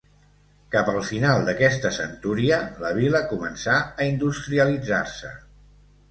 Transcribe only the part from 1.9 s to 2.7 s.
centúria